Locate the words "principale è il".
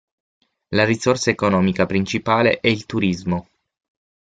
1.85-2.87